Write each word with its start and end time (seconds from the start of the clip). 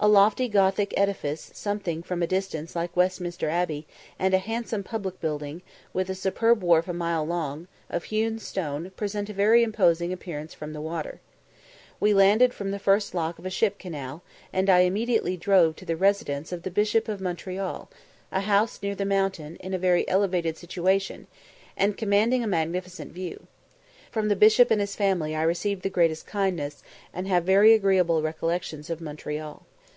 A 0.00 0.06
lofty 0.06 0.46
Gothic 0.46 0.94
edifice, 0.96 1.50
something 1.54 2.04
from 2.04 2.22
a 2.22 2.26
distance 2.28 2.76
like 2.76 2.96
Westminster 2.96 3.48
Abbey, 3.48 3.84
and 4.16 4.32
handsome 4.32 4.84
public 4.84 5.20
buildings, 5.20 5.62
with 5.92 6.08
a 6.08 6.14
superb 6.14 6.62
wharf 6.62 6.86
a 6.86 6.92
mile 6.92 7.26
long, 7.26 7.66
of 7.90 8.04
hewn 8.04 8.38
stone, 8.38 8.92
present 8.94 9.28
a 9.28 9.32
very 9.32 9.64
imposing 9.64 10.12
appearance 10.12 10.54
from 10.54 10.72
the 10.72 10.80
water. 10.80 11.20
We 11.98 12.14
landed 12.14 12.54
from 12.54 12.70
the 12.70 12.78
first 12.78 13.12
lock 13.12 13.40
of 13.40 13.44
a 13.44 13.50
ship 13.50 13.76
canal, 13.76 14.22
and 14.52 14.70
I 14.70 14.82
immediately 14.82 15.36
drove 15.36 15.74
to 15.74 15.84
the 15.84 15.96
residence 15.96 16.52
of 16.52 16.62
the 16.62 16.70
Bishop 16.70 17.08
of 17.08 17.20
Montreal, 17.20 17.90
a 18.30 18.40
house 18.42 18.80
near 18.80 18.94
the 18.94 19.04
mountain, 19.04 19.56
in 19.56 19.74
a 19.74 19.78
very 19.78 20.08
elevated 20.08 20.56
situation, 20.56 21.26
and 21.76 21.98
commanding 21.98 22.44
a 22.44 22.46
magnificent 22.46 23.10
view. 23.12 23.48
From 24.12 24.28
the 24.28 24.36
Bishop 24.36 24.70
and 24.70 24.80
his 24.80 24.94
family 24.94 25.34
I 25.34 25.42
received 25.42 25.82
the 25.82 25.90
greatest 25.90 26.24
kindness, 26.24 26.84
and 27.12 27.26
have 27.26 27.42
very 27.42 27.74
agreeable 27.74 28.22
recollections 28.22 28.90
of 28.90 29.00
Montreal. 29.00 29.66